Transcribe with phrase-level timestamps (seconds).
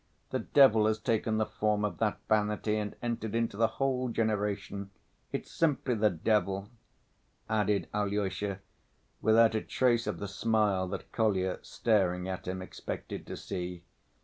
[0.31, 4.89] The devil has taken the form of that vanity and entered into the whole generation;
[5.31, 6.69] it's simply the devil,"
[7.47, 8.61] added Alyosha,
[9.21, 13.83] without a trace of the smile that Kolya, staring at him, expected to see.